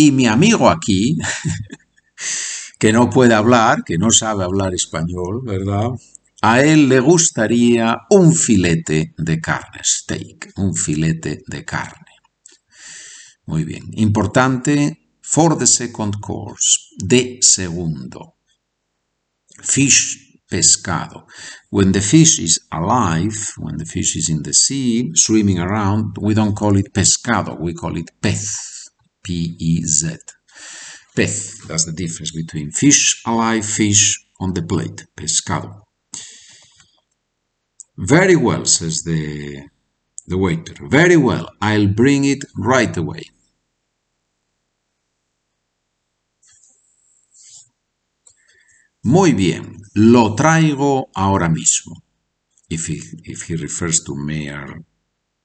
[0.00, 1.18] Y mi amigo aquí,
[2.78, 5.90] que no puede hablar, que no sabe hablar español, ¿verdad?
[6.40, 12.12] A él le gustaría un filete de carne, steak, un filete de carne.
[13.46, 13.86] Muy bien.
[13.94, 18.36] Importante for the second course, de segundo.
[19.60, 21.26] Fish, pescado.
[21.70, 26.34] When the fish is alive, when the fish is in the sea, swimming around, we
[26.34, 28.77] don't call it pescado, we call it pez.
[29.28, 30.16] P-E-Z.
[31.14, 35.82] Pez, that's the difference between fish, alive fish on the plate, pescado.
[37.98, 39.68] Very well, says the,
[40.26, 40.72] the waiter.
[40.88, 43.24] Very well, I'll bring it right away.
[49.04, 51.96] Muy bien, lo traigo ahora mismo.
[52.70, 54.80] If he, if he refers to more,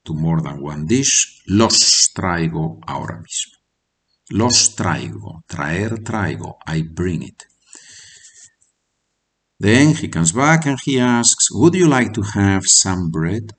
[0.05, 3.62] to more than one dish, los traigo ahora mismo.
[4.29, 7.43] Los traigo, traer, traigo, I bring it.
[9.59, 13.53] Then he comes back and he asks, Would you like to have some bread?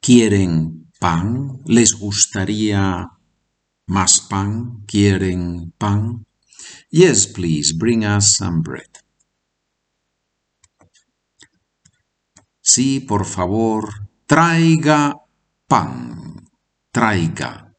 [0.00, 1.62] ¿Quieren pan?
[1.66, 3.08] ¿Les gustaría
[3.86, 4.84] más pan?
[4.86, 6.26] ¿Quieren pan?
[6.90, 8.90] Yes, please, bring us some bread.
[12.60, 15.14] Sí, por favor, traiga
[15.68, 16.03] pan.
[16.94, 17.74] Traiga.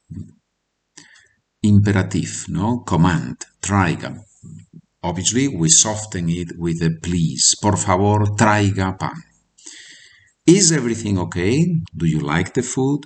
[1.62, 2.84] Imperative, no?
[2.84, 3.38] Command.
[3.62, 4.14] Traiga.
[5.04, 7.56] Obviously, we soften it with a please.
[7.62, 9.24] Por favor, traiga pan.
[10.46, 11.64] Is everything okay?
[11.96, 13.06] Do you like the food?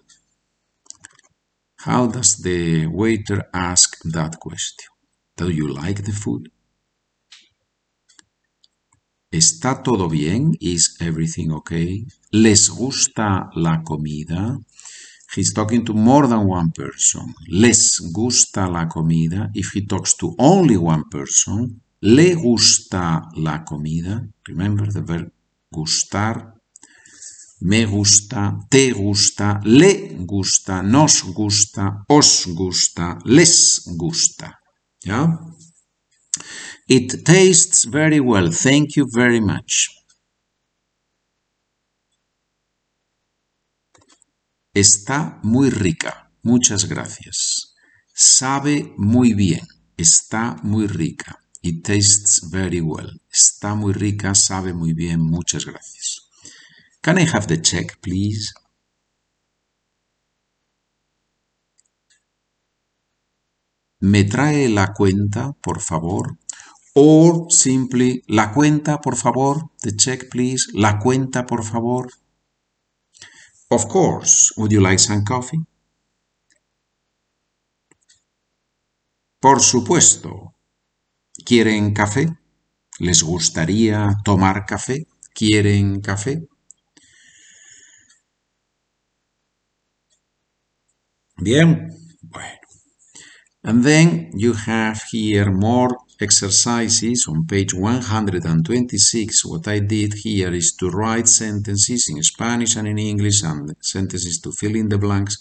[1.86, 4.90] How does the waiter ask that question?
[5.38, 6.50] Do you like the food?
[9.32, 10.58] ¿Está todo bien?
[10.60, 12.08] Is everything okay?
[12.32, 14.58] ¿Les gusta la comida?
[15.36, 17.36] He's talking to more than one person.
[17.48, 19.50] ¿Les gusta la comida?
[19.54, 24.28] If he talks to only one person, ¿le gusta la comida?
[24.48, 25.32] Remember the verb
[25.72, 26.56] gustar.
[27.62, 34.60] Me gusta, te gusta, le gusta, nos gusta, os gusta, les gusta.
[36.88, 38.50] It tastes very well.
[38.52, 39.99] Thank you very much.
[44.80, 46.32] Está muy rica.
[46.42, 47.76] Muchas gracias.
[48.14, 49.68] Sabe muy bien.
[49.98, 51.38] Está muy rica.
[51.62, 53.22] It tastes very well.
[53.30, 55.20] Está muy rica, sabe muy bien.
[55.20, 56.30] Muchas gracias.
[57.02, 58.54] Can I have the check, please?
[64.00, 66.38] ¿Me trae la cuenta, por favor?
[66.94, 69.72] Or simply, la cuenta, por favor.
[69.82, 70.68] The check, please.
[70.74, 72.10] La cuenta, por favor.
[73.72, 74.52] Of course.
[74.58, 75.66] Would you like some coffee?
[79.42, 80.56] Por supuesto.
[81.46, 82.38] ¿Quieren café?
[83.00, 85.08] ¿Les gustaría tomar café?
[85.34, 86.48] ¿Quieren café?
[91.38, 91.90] Bien,
[92.22, 92.60] bueno.
[93.64, 99.46] And then you have here more exercises on page 126.
[99.46, 104.40] What I did here is to write sentences in Spanish and in English and sentences
[104.42, 105.38] to fill in the blanks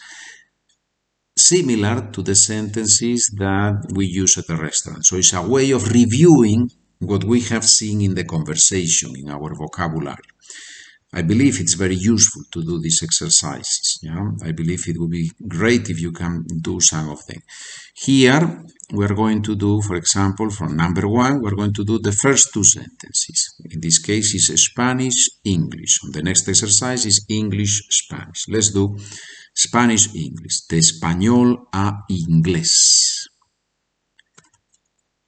[1.37, 5.07] similar to the sentences that we use at the restaurant.
[5.07, 9.55] So it's a way of reviewing what we have seen in the conversation, in our
[9.55, 10.17] vocabulary.
[11.11, 13.99] I believe it's very useful to do these exercises.
[14.03, 14.31] Yeah?
[14.45, 17.41] I believe it would be great if you can do some of them.
[17.95, 18.63] Here,
[18.93, 22.53] we're going to do, for example, from number one, we're going to do the first
[22.53, 23.57] two sentences.
[23.71, 26.01] In this case, is Spanish-English.
[26.13, 28.49] The next exercise is English-Spanish.
[28.49, 28.95] Let's do
[29.55, 30.67] Spanish-English.
[30.69, 33.29] De español a inglés.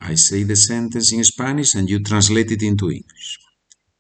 [0.03, 3.39] I say the sentence in Spanish and you translate it into English.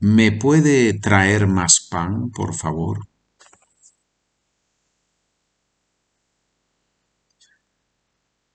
[0.03, 3.07] ¿Me puede traer más pan, por favor?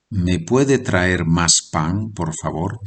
[0.10, 2.80] ¿Me puede traer más pan, por favor?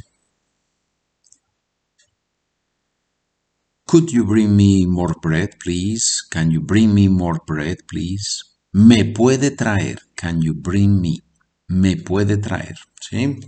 [3.87, 6.21] Could you bring me more bread, please?
[6.29, 8.43] Can you bring me more bread, please?
[8.73, 10.01] Me puede traer.
[10.17, 11.21] Can you bring me?
[11.69, 12.75] Me puede traer.
[13.01, 13.39] ¿Sí?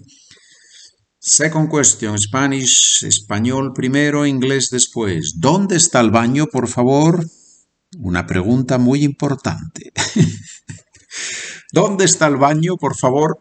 [1.23, 5.35] Second question, Spanish, español primero, inglés después.
[5.39, 7.27] ¿Dónde está el baño, por favor?
[7.99, 9.93] Una pregunta muy importante.
[11.73, 13.39] ¿Dónde está el baño, por favor?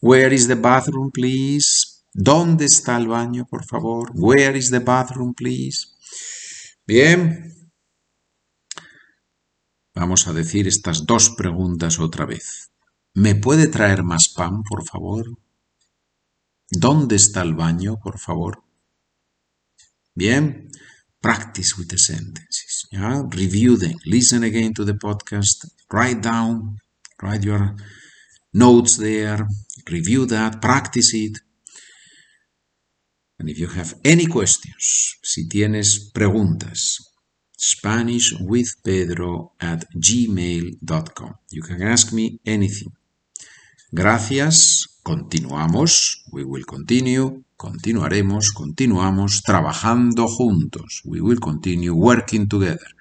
[0.00, 2.04] Where is the bathroom, please?
[2.14, 4.12] ¿Dónde está el baño, por favor?
[4.14, 5.88] Where is the bathroom, please?
[6.86, 7.57] Bien,
[9.98, 12.70] Vamos a decir estas dos preguntas otra vez.
[13.14, 15.26] ¿Me puede traer más pan, por favor?
[16.70, 18.62] ¿Dónde está el baño, por favor?
[20.14, 20.70] Bien,
[21.20, 22.86] practice with the sentences.
[22.92, 23.98] Review them.
[24.04, 25.66] Listen again to the podcast.
[25.90, 26.78] Write down.
[27.20, 27.74] Write your
[28.52, 29.48] notes there.
[29.84, 30.60] Review that.
[30.60, 31.38] Practice it.
[33.40, 37.07] And if you have any questions, si tienes preguntas,
[37.58, 41.34] spanishwithpedro at gmail.com.
[41.50, 42.92] You can ask me anything.
[43.90, 45.00] Gracias.
[45.02, 46.24] Continuamos.
[46.30, 47.42] We will continue.
[47.56, 48.52] Continuaremos.
[48.52, 51.02] Continuamos trabajando juntos.
[51.04, 52.94] We will continue working together.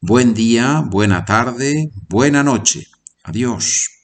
[0.00, 2.86] Buen día, buena tarde, buena noche.
[3.24, 3.97] Adiós.